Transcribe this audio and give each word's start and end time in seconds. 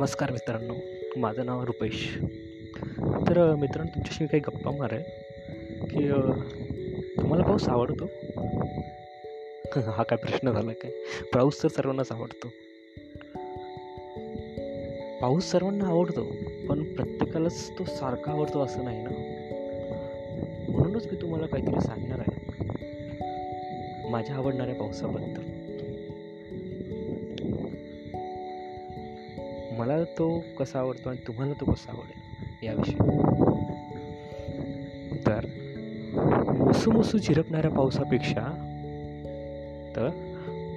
नमस्कार 0.00 0.30
मित्रांनो 0.30 0.74
माझं 1.16 1.46
नाव 1.46 1.64
रुपेश. 1.64 2.18
तर 2.98 3.54
मित्रांनो 3.54 3.94
तुमच्याशी 3.94 4.26
काही 4.26 4.40
गप्पा 4.40 4.70
मार 4.70 4.92
आहे 4.92 5.02
की 5.86 6.08
तुम्हाला 7.20 7.44
पाऊस 7.44 7.68
आवडतो? 7.68 8.04
हा 9.90 10.02
काय 10.02 10.16
प्रश्न 10.16 10.52
झाला 10.52 10.72
काय? 10.72 10.90
पाऊस 11.34 11.62
तर 11.62 11.68
सर्वांनाच 11.68 12.12
आवडतो. 12.12 12.48
पाऊस 15.20 15.50
सर्वांना 15.50 15.86
आवडतो 15.86 16.24
पण 16.68 16.94
प्रत्येकालाच 16.94 17.78
तो 17.78 17.84
सारखा 17.84 18.32
आवडतो 18.32 18.64
असं 18.64 18.84
नाही 18.84 19.02
ना? 19.02 19.10
म्हणूनच 20.68 21.06
मी 21.06 21.22
तुम्हाला 21.22 21.46
काहीतरी 21.46 21.80
सांगणार 21.80 22.18
आहे. 22.18 22.46
माझ्या 24.08 24.36
आवडणाऱ्या 24.36 24.74
पावसाबद्दल. 24.74 25.49
मला 29.80 30.04
तो 30.04 30.44
कसा 30.58 30.78
आवडतो 30.78 31.08
आणि 31.08 31.18
तुम्हाला 31.26 31.52
तो 31.60 31.72
कसा 31.72 31.92
आवडेल 31.92 32.66
याविषयी. 32.66 32.96
तर 35.26 35.40
मुसूमुसू 36.58 37.18
झिरपणाऱ्या 37.18 37.70
पावसापेक्षा 37.70 38.42
तर 39.96 40.10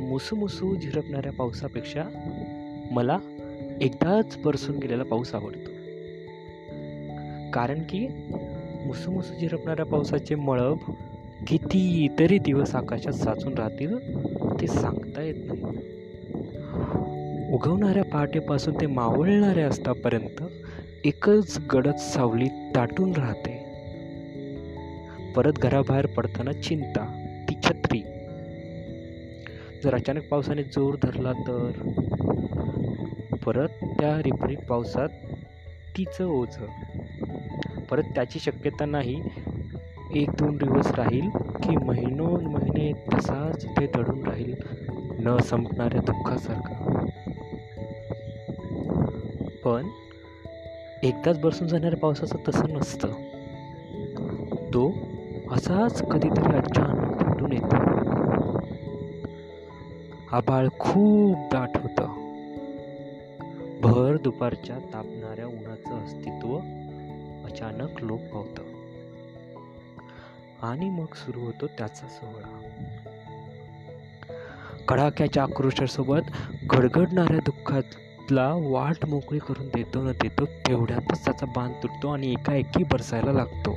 मुसूमुसू 0.00 0.74
झिरपणाऱ्या 0.74 1.32
पावसापेक्षा 1.32 2.02
मला 2.90 3.18
एकदाच 3.80 4.38
बरसून 4.44 4.76
गेलेला 4.76 5.04
पाऊस 5.04 5.34
आवडतो. 5.34 5.70
कारण 7.50 7.82
की 7.88 8.08
मुसूमुसू 8.86 9.34
झिरपणाऱ्या 9.34 9.86
पावसाचे 9.86 10.34
मळब 10.34 10.76
कितीतरी 11.46 12.38
दिवस 12.38 12.74
आकाशात 12.74 13.12
साचून 13.12 13.54
राहतील 13.54 13.96
ते 14.60 14.66
सांगता 14.66 15.22
येत 15.22 15.34
नाही. 15.38 15.62
उगवणाऱ्या 17.52 18.04
पहाटेपासून 18.04 18.74
ते 18.80 18.86
मावळणाऱ्या 18.86 19.66
असतापर्यंत 19.66 20.42
एकच 21.04 21.58
गडद 21.72 21.94
सावली 21.94 22.48
दाटून 22.74 23.12
राहते. 23.12 23.62
परत 25.36 25.52
घराबाहेर 25.52 26.06
पडताना 26.06 26.52
चिंता 26.52 27.26
ती 27.48 27.54
छत्री. 27.64 27.98
जर 29.84 29.94
अचानक 29.94 30.28
पावसाने 30.28 30.62
जोर 30.62 30.94
धरला 31.02 31.32
तर? 31.32 31.70
परत 33.46 33.68
त्या 33.68 34.18
रिपरीप 34.18 34.60
पावसात 34.60 35.08
तिचं 35.96 36.26
ओझं. 36.26 36.66
परत 37.90 38.02
त्याची 38.02 38.38
शक्यता 38.38 38.84
नाही 38.84 39.22
एक 40.14 40.30
दोन 40.30 40.56
दिवस 40.56 40.90
राहील 40.90 41.28
की 41.62 41.76
महिनोन 41.76 42.44
महिने 42.44 42.92
तसाच 42.92 43.64
ते 43.64 43.86
दडून 43.86 44.26
राहील 44.26 44.54
न 45.18 45.36
संपणाऱ्या 45.36 46.00
दुःखासारखा. 46.00 47.01
पण 49.64 49.88
एकदाच 51.02 51.40
बरसून 51.40 51.68
जाणाऱ्या 51.68 51.98
पावसाचं 51.98 52.38
तसं 52.48 52.68
नसतं. 52.68 53.08
तो 54.54 54.92
असाच 55.50 56.02
कधीतरी 56.02 56.56
अचानक 56.56 57.22
भेटून 57.22 57.52
येतो. 57.52 57.76
आभाळ 60.36 60.68
खूप 60.78 61.36
दाट 61.36 61.76
होतं. 61.76 62.22
भर 63.80 64.16
दुपारच्या 64.16 64.78
तापणाऱ्या 64.78 65.46
उन्हाचं 65.46 66.04
अस्तित्व 66.04 66.56
अचानक 67.44 68.02
लोप 68.02 68.20
पावतं. 68.20 68.62
आणि 70.62 70.90
मग 70.90 71.06
सुरू 71.12 71.40
होतो 71.40 71.66
त्याचा 71.66 72.06
सोहळा. 72.06 72.58
कडाक्याच्या 74.88 75.42
आक्रोशासोबत 75.42 76.20
गडगडणाऱ्या 76.74 77.38
दुःखात 77.38 77.82
दुःखातला 78.32 78.68
वाट 78.70 79.06
मोकळी 79.06 79.38
करून 79.38 79.66
देतो 79.74 80.00
न 80.02 80.12
देतो 80.22 80.44
तेवढ्यातच 80.44 81.24
त्याचा 81.24 81.46
बांध 81.46 81.74
तुटतो 81.82 82.08
आणि 82.08 82.30
एकाएकी 82.30 82.84
बरसायला 82.84 83.32
लागतो. 83.32 83.76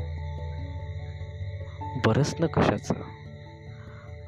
बरसणं 2.05 2.47
कशाचं? 2.47 2.93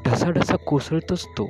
ढसाढसा 0.05 0.55
कोसळतोच 0.55 1.25
तो. 1.25 1.45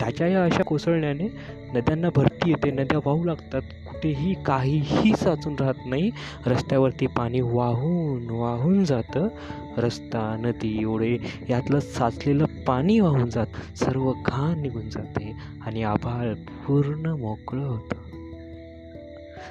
त्याच्या 0.00 0.28
या 0.28 0.44
अशा 0.44 0.62
कोसळण्याने 0.62 1.28
नद्यांना 1.74 2.08
भरती 2.14 2.50
येते 2.50 2.70
नद्या 2.70 2.98
वाहू 2.98 3.24
लागतात. 3.24 3.62
कुठेही 4.02 4.34
काहीही 4.46 5.12
साचून 5.16 5.56
राहत 5.60 5.74
नाही. 5.86 6.10
रस्त्यावरती 6.46 7.06
पाणी 7.06 7.40
वाहून 7.40 8.30
वाहून 8.30 8.84
जातं. 8.84 9.28
रस्ता 9.76 10.36
नदी 10.38 10.84
ओढे 10.84 11.18
यातलं 11.50 11.80
साचलेलं 11.80 12.44
पाणी 12.44 13.00
वाहून 13.00 13.30
जात. 13.30 13.78
सर्व 13.78 14.12
घाण 14.26 14.60
निघून 14.60 14.90
जाते 14.90 15.32
आणि 15.66 15.82
आभाळ 15.82 16.34
पूर्ण 16.34 17.06
मोकळं 17.06 17.66
होतं. 17.66 17.94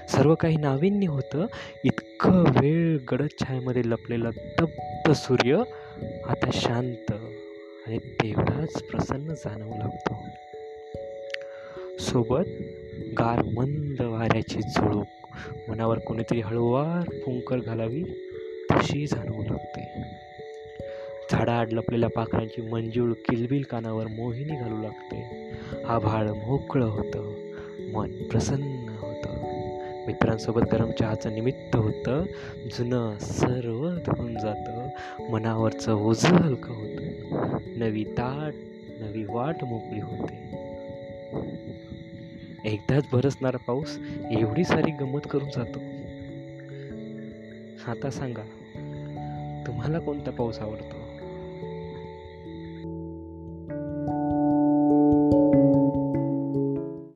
सर्व 0.08 0.36
काही 0.36 0.58
नाविन्य 0.58 1.08
होतं. 1.08 1.46
इतकं 1.84 2.44
वेळ 2.62 2.98
गडद 3.12 3.28
छायेमध्ये 3.42 3.82
लपलेला 3.86 4.30
तप्त 4.30 5.12
सूर्य 5.12 5.64
आता 6.30 6.50
शांत 6.54 7.12
आणि 7.88 7.98
तेवढाच 7.98 8.84
प्रसन्न 8.84 9.34
जाणवू 9.34 9.78
लागतो. 9.78 10.16
सोबत 12.00 12.46
गार 13.02 13.42
मंद 13.54 14.02
वाऱ्याची 14.02 14.60
झुळूक. 14.62 15.08
मनावर 15.70 16.00
कोणीतरी 16.00 16.42
हळूवार 16.42 17.10
फुंकर 17.26 17.58
घालावी 17.60 18.04
तशी 18.72 19.08
जाणवू 19.08 19.44
लागते. 19.44 20.02
झाडाआड 21.32 21.74
लपलेल्या 21.74 22.10
पाखरांची 22.10 22.62
मंजूळ 22.62 23.14
किलबिल 23.14 23.64
कानावर 23.64 24.08
मोहिनी 24.08 24.56
घालू 24.56 24.82
लागते. 24.82 25.52
आभाळ 25.86 26.28
मोकळं 26.28 26.86
होतं 26.86 27.34
मन 27.94 28.12
प्रसन्न 28.24 28.90
होतं. 28.90 29.32
मित्रांसोबत 30.08 30.62
गरम 30.72 30.92
चहाचं 30.92 31.34
निमित्त 31.34 31.76
होतं 31.76 32.24
जुनं 32.78 33.18
सर्व 33.18 33.90
धुवून 33.90 34.34
जातं 34.34 34.90
मनावरचं 35.32 35.94
ओझं 35.94 36.28
हलकं 36.28 36.74
होतं. 36.74 37.58
नवी 37.80 38.04
ताट 38.04 38.54
नवी 39.02 39.24
वाट 39.24 39.64
मोकळी 39.64 40.02
होते. 40.02 40.52
एकदाच 42.66 43.08
बरसणारा 43.14 43.58
पाऊस 43.58 44.00
एवढी 44.32 44.64
सारी 44.64 44.92
गंमत 44.92 45.20
करून 45.30 45.50
जातो. 45.50 45.80
आता 47.92 48.10
सांगा 48.10 48.44
तुम्हाला 49.68 50.00
कोणता 50.00 50.32
पाऊस 50.32 50.60
आवडतो? 50.60 51.01